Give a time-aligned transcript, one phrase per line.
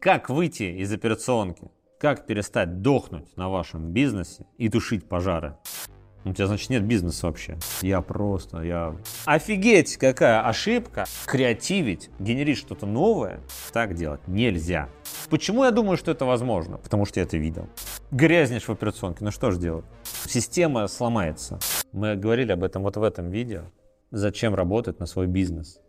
[0.00, 1.72] Как выйти из операционки?
[1.98, 5.56] Как перестать дохнуть на вашем бизнесе и тушить пожары?
[6.24, 7.58] У тебя, значит, нет бизнеса вообще.
[7.82, 8.94] Я просто, я...
[9.24, 11.06] Офигеть, какая ошибка.
[11.26, 13.40] Креативить, генерить что-то новое,
[13.72, 14.88] так делать нельзя.
[15.30, 16.78] Почему я думаю, что это возможно?
[16.78, 17.68] Потому что я это видел.
[18.12, 19.84] Грязнешь в операционке, ну что ж делать?
[20.26, 21.58] Система сломается.
[21.90, 23.62] Мы говорили об этом вот в этом видео.
[24.12, 25.80] Зачем работать на свой бизнес?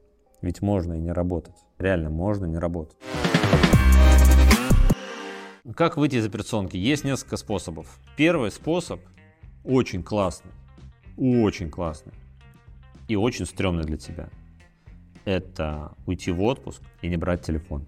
[0.41, 1.55] Ведь можно и не работать.
[1.78, 2.98] Реально можно не работать.
[5.76, 6.77] Как выйти из операционки?
[6.77, 8.00] Есть несколько способов.
[8.16, 9.02] Первый способ
[9.66, 10.52] очень классный,
[11.17, 12.13] очень классный
[13.08, 14.30] и очень стрёмный для тебя.
[15.26, 17.86] Это уйти в отпуск и не брать телефон.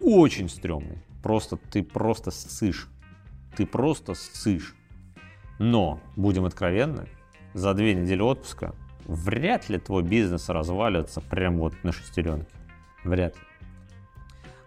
[0.00, 0.98] Очень стрёмный.
[1.22, 2.88] Просто ты просто ссышь.
[3.56, 4.74] Ты просто ссышь.
[5.60, 7.06] Но, будем откровенны,
[7.54, 8.74] за две недели отпуска
[9.06, 12.50] вряд ли твой бизнес развалится прям вот на шестеренке.
[13.04, 13.42] Вряд ли.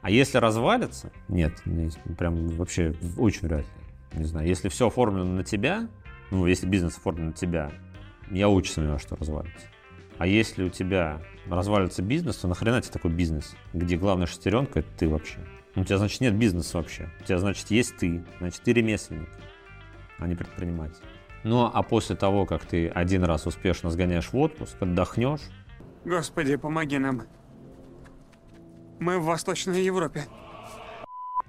[0.08, 1.52] А если развалится, нет,
[2.18, 4.20] прям вообще очень вряд ли.
[4.20, 5.90] Не знаю, если все оформлено на тебя,
[6.32, 7.74] ну, если бизнес оформлен на тебя,
[8.32, 9.68] я очень сомневаюсь, что развалится.
[10.18, 14.88] А если у тебя развалится бизнес, то нахрена тебе такой бизнес, где главная шестеренка это
[14.98, 15.40] ты вообще?
[15.76, 17.10] Ну, у тебя, значит, нет бизнеса вообще.
[17.20, 18.24] У тебя, значит, есть ты.
[18.40, 19.28] Значит, ты ремесленник,
[20.20, 21.04] а не предприниматель.
[21.44, 25.42] Ну, а после того, как ты один раз успешно сгоняешь в отпуск, отдохнешь...
[26.06, 27.24] Господи, помоги нам.
[29.00, 30.26] Мы в Восточной Европе.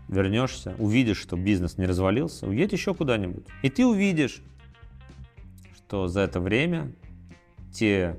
[0.09, 3.47] Вернешься, увидишь, что бизнес не развалился, уедь еще куда-нибудь.
[3.63, 4.43] И ты увидишь,
[5.75, 6.93] что за это время
[7.73, 8.17] те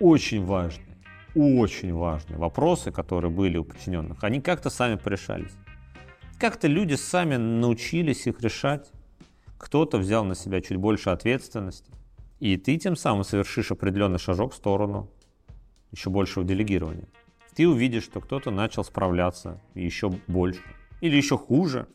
[0.00, 0.96] очень важные,
[1.34, 5.52] очень важные вопросы, которые были у подчиненных, они как-то сами порешались.
[6.38, 8.90] Как-то люди сами научились их решать.
[9.58, 11.90] Кто-то взял на себя чуть больше ответственности.
[12.38, 15.10] И ты тем самым совершишь определенный шажок в сторону
[15.90, 17.08] еще большего делегирования
[17.58, 20.62] ты увидишь, что кто-то начал справляться еще больше
[21.00, 21.88] или еще хуже.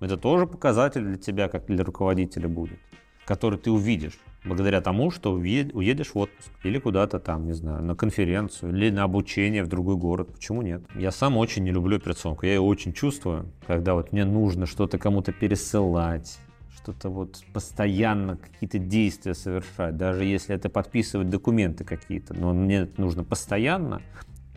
[0.00, 2.78] Это тоже показатель для тебя, как для руководителя будет,
[3.24, 7.94] который ты увидишь благодаря тому, что уедешь в отпуск или куда-то там, не знаю, на
[7.94, 10.30] конференцию или на обучение в другой город.
[10.30, 10.82] Почему нет?
[10.94, 12.44] Я сам очень не люблю операционку.
[12.44, 16.38] Я ее очень чувствую, когда вот мне нужно что-то кому-то пересылать,
[16.76, 23.24] что-то вот постоянно какие-то действия совершать, даже если это подписывать документы какие-то, но мне нужно
[23.24, 24.02] постоянно,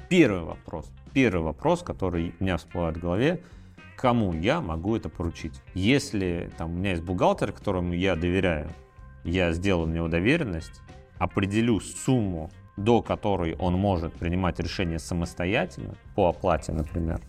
[0.10, 3.42] Первый вопрос, первый вопрос, который у меня всплывает в голове,
[3.96, 5.60] кому я могу это поручить?
[5.74, 8.70] Если там, у меня есть бухгалтер, которому я доверяю,
[9.24, 10.82] я сделаю на него доверенность,
[11.18, 17.20] определю сумму, до которой он может принимать решение самостоятельно, по оплате, например,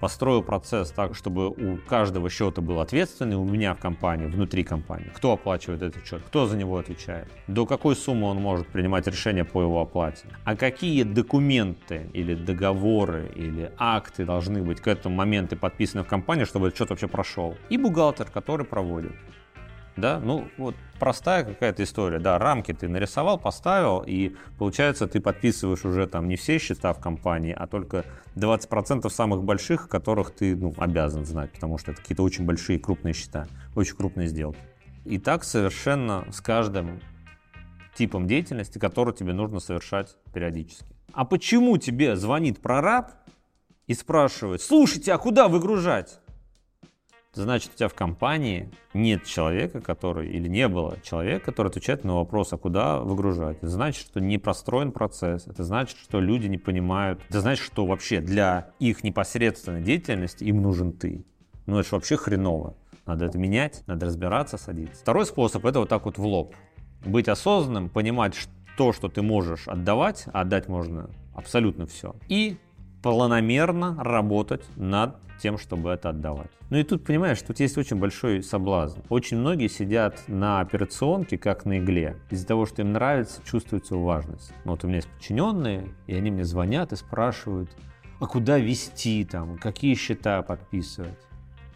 [0.00, 5.10] построил процесс так, чтобы у каждого счета был ответственный у меня в компании, внутри компании.
[5.14, 9.44] Кто оплачивает этот счет, кто за него отвечает, до какой суммы он может принимать решение
[9.44, 15.56] по его оплате, а какие документы или договоры или акты должны быть к этому моменту
[15.56, 17.56] подписаны в компании, чтобы этот счет вообще прошел.
[17.68, 19.12] И бухгалтер, который проводит
[19.96, 25.84] да, ну вот простая какая-то история, да, рамки ты нарисовал, поставил, и получается ты подписываешь
[25.84, 28.04] уже там не все счета в компании, а только
[28.36, 33.14] 20% самых больших, которых ты, ну, обязан знать, потому что это какие-то очень большие крупные
[33.14, 34.60] счета, очень крупные сделки.
[35.04, 37.00] И так совершенно с каждым
[37.94, 40.86] типом деятельности, который тебе нужно совершать периодически.
[41.12, 43.12] А почему тебе звонит прораб
[43.86, 46.19] и спрашивает, слушайте, а куда выгружать?
[47.34, 52.16] Значит, у тебя в компании нет человека, который, или не было человека, который отвечает на
[52.16, 53.58] вопрос, а куда выгружать.
[53.58, 57.86] Это значит, что не простроен процесс, это значит, что люди не понимают, это значит, что
[57.86, 61.24] вообще для их непосредственной деятельности им нужен ты.
[61.66, 62.74] Ну это же вообще хреново.
[63.06, 65.00] Надо это менять, надо разбираться, садиться.
[65.00, 66.54] Второй способ это вот так вот в лоб.
[67.04, 68.34] Быть осознанным, понимать
[68.76, 72.14] то, что ты можешь отдавать, а отдать можно абсолютно все.
[72.28, 72.56] И
[73.02, 76.50] планомерно работать над тем, чтобы это отдавать.
[76.68, 79.00] Ну и тут, понимаешь, тут есть очень большой соблазн.
[79.08, 82.16] Очень многие сидят на операционке, как на игле.
[82.30, 84.52] Из-за того, что им нравится, чувствует свою важность.
[84.64, 87.70] Ну, вот у меня есть подчиненные, и они мне звонят и спрашивают,
[88.20, 91.18] а куда вести там, какие счета подписывать,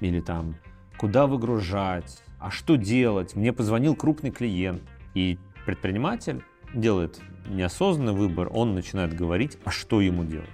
[0.00, 0.56] или там,
[0.98, 3.34] куда выгружать, а что делать.
[3.34, 4.82] Мне позвонил крупный клиент,
[5.14, 6.42] и предприниматель
[6.74, 10.50] делает неосознанный выбор, он начинает говорить, а что ему делать.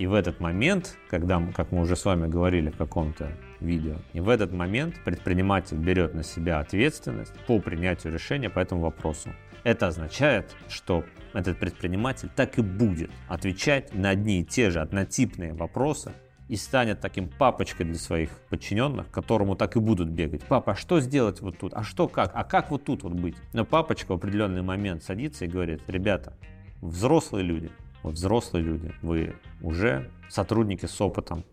[0.00, 4.20] И в этот момент, когда, как мы уже с вами говорили в каком-то видео, и
[4.20, 9.28] в этот момент предприниматель берет на себя ответственность по принятию решения по этому вопросу.
[9.62, 11.04] Это означает, что
[11.34, 16.12] этот предприниматель так и будет отвечать на одни и те же однотипные вопросы
[16.48, 20.44] и станет таким папочкой для своих подчиненных, которому так и будут бегать.
[20.46, 21.74] Папа, а что сделать вот тут?
[21.74, 22.30] А что как?
[22.34, 23.36] А как вот тут вот быть?
[23.52, 26.32] Но папочка в определенный момент садится и говорит, ребята,
[26.80, 27.70] взрослые люди,
[28.02, 31.44] вы взрослые люди, вы уже сотрудники с опытом.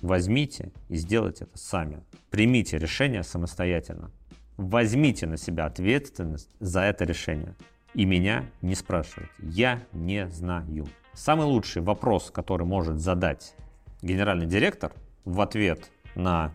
[0.00, 2.02] Возьмите и сделайте это сами.
[2.30, 4.10] Примите решение самостоятельно.
[4.56, 7.54] Возьмите на себя ответственность за это решение.
[7.94, 9.32] И меня не спрашивайте.
[9.38, 10.86] Я не знаю.
[11.12, 13.54] Самый лучший вопрос, который может задать
[14.00, 14.92] генеральный директор
[15.24, 16.52] в ответ на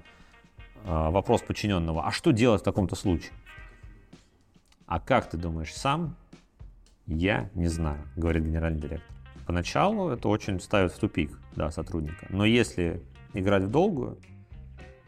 [0.83, 3.31] э, вопрос подчиненного, а что делать в таком-то случае?
[4.87, 6.15] А как ты думаешь сам?
[7.07, 9.15] Я не знаю, говорит генеральный директор.
[9.45, 12.27] Поначалу это очень ставит в тупик да, сотрудника.
[12.29, 13.01] Но если
[13.33, 14.17] играть в долгую,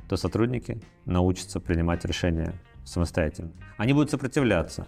[0.08, 2.54] то сотрудники научатся принимать решения
[2.86, 3.52] самостоятельно.
[3.78, 4.88] Они будут сопротивляться.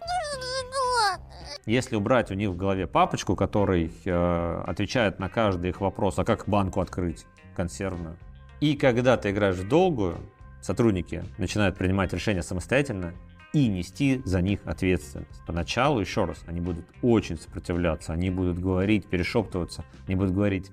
[1.65, 6.23] Если убрать у них в голове папочку, который э, отвечает на каждый их вопрос, а
[6.23, 7.25] как банку открыть
[7.55, 8.17] консервную,
[8.61, 10.17] и когда ты играешь в долгую,
[10.61, 13.13] сотрудники начинают принимать решения самостоятельно
[13.53, 15.41] и нести за них ответственность.
[15.45, 20.71] Поначалу, еще раз, они будут очень сопротивляться, они будут говорить, перешептываться, они будут говорить,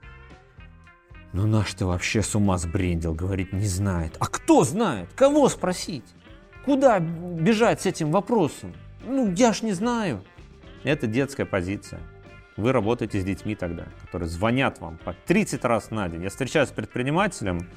[1.32, 4.16] ну наш ты вообще с ума сбрендил, говорить не знает.
[4.18, 5.08] А кто знает?
[5.14, 6.04] Кого спросить?
[6.64, 8.74] Куда бежать с этим вопросом?
[9.06, 10.22] Ну, я ж не знаю.
[10.84, 12.00] Это детская позиция.
[12.56, 16.22] Вы работаете с детьми тогда, которые звонят вам по 30 раз на день.
[16.22, 17.68] Я встречаюсь с предпринимателем,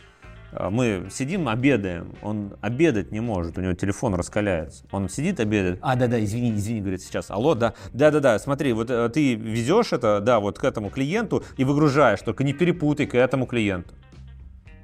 [0.51, 4.85] мы сидим, обедаем, он обедать не может, у него телефон раскаляется.
[4.91, 9.09] Он сидит, обедает, а, да-да, извини, извини, говорит сейчас, алло, да, да-да-да, смотри, вот э,
[9.09, 13.45] ты везешь это, да, вот к этому клиенту и выгружаешь, только не перепутай к этому
[13.45, 13.93] клиенту.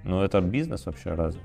[0.03, 1.41] Ну, это бизнес вообще разве?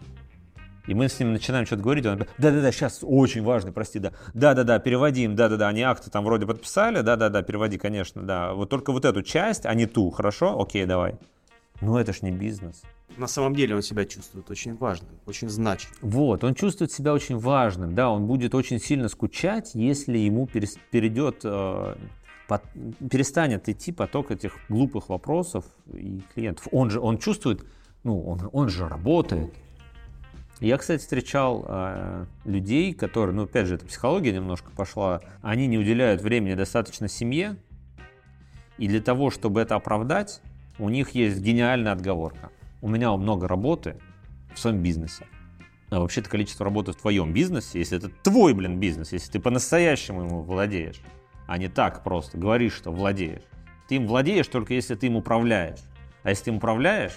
[0.87, 4.79] И мы с ним начинаем что-то говорить, он да-да-да, сейчас очень важно, прости, да, да-да-да,
[4.79, 9.23] переводим, да-да-да, они акты там вроде подписали, да-да-да, переводи, конечно, да, вот только вот эту
[9.23, 11.17] часть, а не ту, хорошо, окей, давай.
[11.81, 12.83] Ну это ж не бизнес.
[13.17, 15.97] На самом деле он себя чувствует очень важным, очень значимым.
[16.01, 21.41] Вот, он чувствует себя очень важным, да, он будет очень сильно скучать, если ему перейдет,
[21.45, 21.97] э,
[23.11, 26.69] перестанет идти поток этих глупых вопросов и клиентов.
[26.73, 27.65] Он же, он чувствует,
[28.05, 29.53] ну, он, он же работает,
[30.63, 35.77] я, кстати, встречал э, людей, которые, ну, опять же, это психология немножко пошла, они не
[35.77, 37.57] уделяют времени достаточно семье,
[38.79, 40.41] и для того, чтобы это оправдать,
[40.79, 42.51] у них есть гениальная отговорка.
[42.83, 43.97] У меня много работы
[44.53, 45.25] в своем бизнесе.
[45.91, 50.23] А вообще-то количество работы в твоем бизнесе, если это твой, блин, бизнес, если ты по-настоящему
[50.25, 51.01] ему владеешь,
[51.47, 53.45] а не так просто говоришь, что владеешь.
[53.89, 55.79] Ты им владеешь только если ты им управляешь.
[56.25, 57.13] А если ты им управляешь,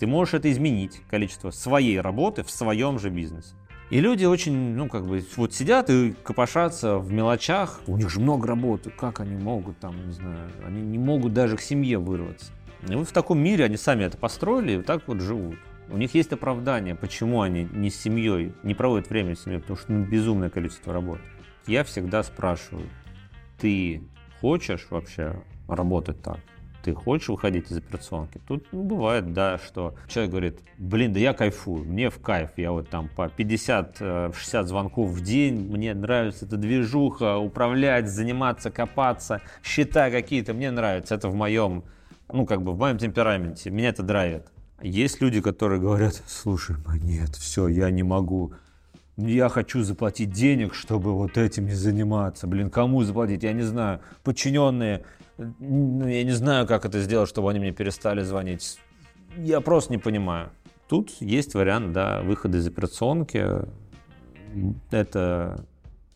[0.00, 3.54] ты можешь это изменить, количество своей работы в своем же бизнесе.
[3.90, 7.82] И люди очень, ну, как бы, вот сидят и копошатся в мелочах.
[7.86, 8.90] У них же много работы.
[8.90, 12.50] Как они могут там, не знаю, они не могут даже к семье вырваться.
[12.88, 15.56] И вот в таком мире они сами это построили и вот так вот живут.
[15.88, 19.78] У них есть оправдание, почему они не с семьей, не проводят время с семьей, потому
[19.78, 21.22] что ну, безумное количество работы.
[21.66, 22.88] Я всегда спрашиваю,
[23.58, 24.02] ты
[24.40, 26.38] хочешь вообще работать так?
[26.82, 28.40] ты хочешь выходить из операционки?
[28.46, 32.72] Тут ну, бывает, да, что человек говорит, блин, да я кайфую, мне в кайф, я
[32.72, 39.40] вот там по 50-60 э, звонков в день, мне нравится эта движуха, управлять, заниматься, копаться,
[39.62, 41.84] счета какие-то, мне нравится, это в моем,
[42.32, 44.46] ну, как бы в моем темпераменте, меня это драйвит.
[44.80, 48.52] Есть люди, которые говорят, слушай, нет, все, я не могу,
[49.16, 52.46] я хочу заплатить денег, чтобы вот этим не заниматься.
[52.46, 53.42] Блин, кому заплатить?
[53.42, 54.00] Я не знаю.
[54.24, 55.04] Подчиненные
[55.58, 58.78] ну, я не знаю, как это сделать, чтобы они мне перестали звонить.
[59.36, 60.50] Я просто не понимаю.
[60.88, 63.46] Тут есть вариант, да, выхода из операционки.
[64.90, 65.64] Это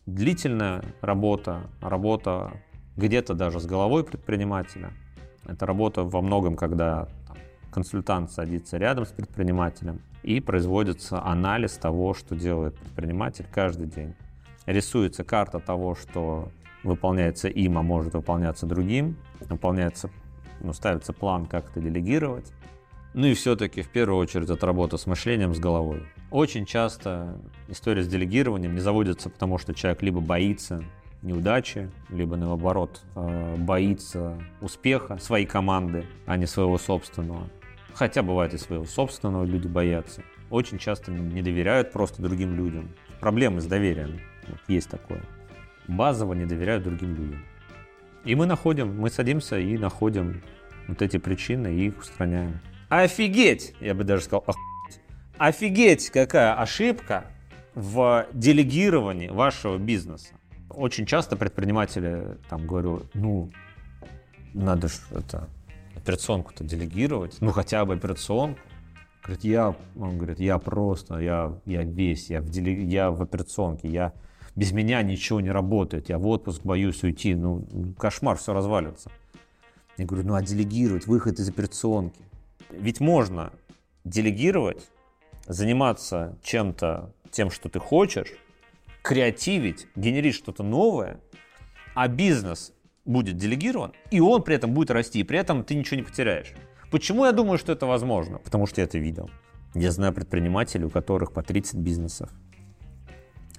[0.05, 2.53] длительная работа, работа
[2.95, 4.91] где-то даже с головой предпринимателя.
[5.47, 7.37] Это работа во многом, когда там,
[7.71, 14.13] консультант садится рядом с предпринимателем и производится анализ того, что делает предприниматель каждый день.
[14.65, 16.49] Рисуется карта того, что
[16.83, 20.09] выполняется им, а может выполняться другим, выполняется,
[20.59, 22.51] ну, ставится план, как это делегировать.
[23.13, 26.03] Ну и все-таки в первую очередь это работа с мышлением, с головой.
[26.29, 27.37] Очень часто
[27.69, 30.83] история с делегированием не заводится, потому что человек либо боится
[31.21, 37.49] неудачи, либо наоборот э, боится успеха своей команды, а не своего собственного.
[37.93, 40.21] Хотя бывает и своего собственного люди боятся.
[40.49, 42.89] Очень часто не доверяют просто другим людям.
[43.19, 44.19] Проблемы с доверием.
[44.47, 45.23] Вот есть такое
[45.87, 47.43] базово не доверяют другим людям.
[48.25, 50.41] И мы находим, мы садимся и находим
[50.87, 52.59] вот эти причины и их устраняем.
[52.89, 53.73] Офигеть!
[53.79, 55.01] Я бы даже сказал, охуеть.
[55.37, 57.25] Офигеть, какая ошибка
[57.73, 60.33] в делегировании вашего бизнеса.
[60.77, 63.49] Очень часто предприниматели, там, говорю, ну,
[64.53, 65.49] надо же это,
[65.95, 68.59] операционку-то делегировать, ну, хотя бы операционку.
[69.23, 72.87] Говорит, я, он говорит, я просто, я, я весь, я в, делег...
[72.87, 74.13] я в операционке, я
[74.55, 77.65] без меня ничего не работает, я в отпуск боюсь уйти, ну,
[77.97, 79.09] кошмар, все развалится.
[79.97, 82.21] Я говорю, ну а делегировать выход из операционки?
[82.69, 83.51] Ведь можно
[84.03, 84.87] делегировать,
[85.47, 88.31] заниматься чем-то, тем, что ты хочешь,
[89.07, 91.21] креативить, генерить что-то новое,
[91.95, 92.73] а бизнес
[93.05, 96.51] будет делегирован, и он при этом будет расти, и при этом ты ничего не потеряешь.
[96.91, 98.39] Почему я думаю, что это возможно?
[98.39, 99.29] Потому что я это видел.
[99.73, 102.29] Я знаю предпринимателей, у которых по 30 бизнесов.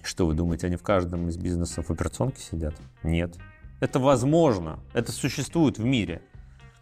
[0.02, 2.75] Что вы думаете, они в каждом из бизнесов в операционке сидят?
[3.02, 3.38] Нет.
[3.81, 6.21] Это возможно, это существует в мире.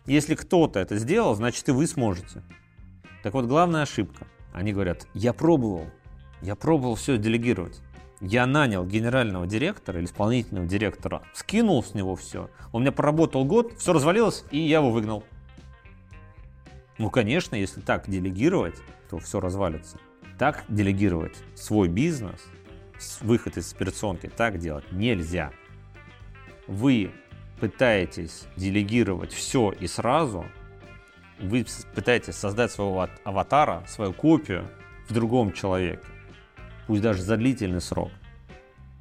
[0.06, 2.42] Если кто-то это сделал, значит и вы сможете.
[3.22, 4.26] Так вот, главная ошибка.
[4.52, 5.86] Они говорят, я пробовал,
[6.42, 7.80] я пробовал все делегировать.
[8.20, 12.50] Я нанял генерального директора или исполнительного директора, скинул с него все.
[12.72, 15.22] Он меня поработал год, все развалилось, и я его выгнал.
[16.98, 18.76] Ну, конечно, если так делегировать,
[19.10, 19.98] то все развалится.
[20.38, 22.46] Так делегировать свой бизнес,
[23.20, 25.52] выход из операционки, так делать нельзя.
[26.66, 27.10] Вы
[27.60, 30.46] пытаетесь делегировать все и сразу,
[31.38, 34.66] вы пытаетесь создать своего аватара, свою копию
[35.08, 36.06] в другом человеке,
[36.86, 38.10] пусть даже за длительный срок.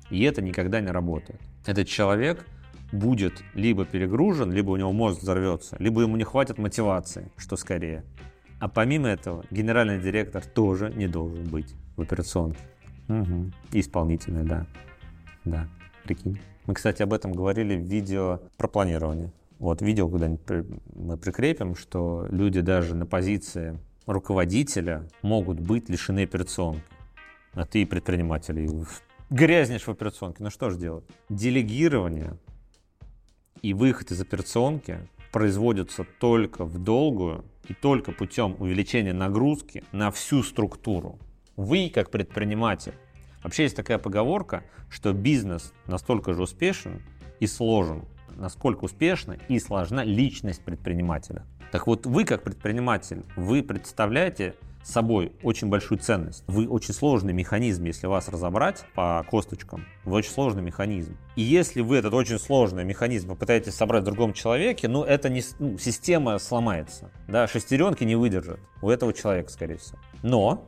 [0.10, 1.42] И это никогда не работает.
[1.66, 2.46] Этот человек
[2.92, 8.04] будет либо перегружен, либо у него мозг взорвется, либо ему не хватит мотивации, что скорее.
[8.60, 12.60] А помимо этого, генеральный директор тоже не должен быть в операционке.
[13.10, 13.52] Угу.
[13.74, 14.66] Исполнительный, да.
[15.44, 15.68] Да,
[16.04, 16.40] прикинь.
[16.66, 19.32] Мы, кстати, об этом говорили в видео про планирование.
[19.60, 20.66] Вот видео куда-нибудь
[20.96, 26.82] мы прикрепим, что люди даже на позиции руководителя могут быть лишены операционки.
[27.56, 28.70] А ты предприниматель
[29.30, 30.44] грязнешь в операционке.
[30.44, 31.06] Ну что же делать?
[31.30, 32.38] Делегирование
[33.62, 40.44] и выход из операционки производятся только в долгую и только путем увеличения нагрузки на всю
[40.44, 41.18] структуру.
[41.56, 42.94] Вы, как предприниматель,
[43.42, 47.02] вообще есть такая поговорка, что бизнес настолько же успешен
[47.40, 48.04] и сложен,
[48.36, 51.46] насколько успешна и сложна личность предпринимателя.
[51.72, 56.44] Так вот, вы как предприниматель, вы представляете собой очень большую ценность.
[56.48, 61.18] Вы очень сложный механизм, если вас разобрать по косточкам, вы очень сложный механизм.
[61.36, 65.44] И если вы этот очень сложный механизм попытаетесь собрать в другом человеке, ну это не,
[65.60, 67.12] ну, система сломается.
[67.28, 69.98] Да, шестеренки не выдержат у этого человека, скорее всего.
[70.22, 70.68] Но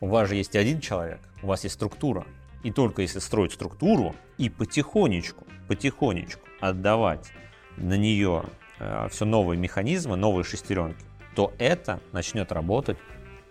[0.00, 2.26] у вас же есть один человек, у вас есть структура.
[2.64, 7.30] И только если строить структуру и потихонечку, потихонечку отдавать
[7.76, 8.46] на нее
[8.80, 11.04] э, все новые механизмы, новые шестеренки,
[11.36, 12.98] то это начнет работать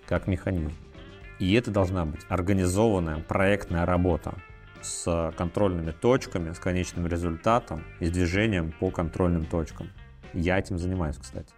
[0.08, 0.74] как механизм.
[1.40, 4.36] И это должна быть организованная проектная работа
[4.82, 9.90] с контрольными точками, с конечным результатом и с движением по контрольным точкам.
[10.34, 11.54] Я этим занимаюсь, кстати.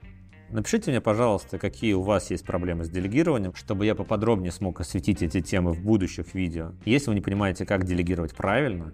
[0.50, 5.22] Напишите мне, пожалуйста, какие у вас есть проблемы с делегированием, чтобы я поподробнее смог осветить
[5.22, 6.72] эти темы в будущих видео.
[6.86, 8.94] Если вы не понимаете, как делегировать правильно,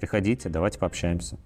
[0.00, 1.38] приходите, давайте пообщаемся.